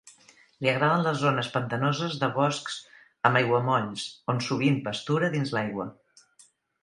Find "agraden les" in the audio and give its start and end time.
0.69-1.19